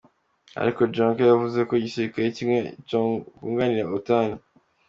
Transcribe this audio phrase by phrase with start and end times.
[0.61, 2.59] Ariko Junker yavuze ko igisirikare kimwe
[2.89, 4.29] “cokunganira Otan”.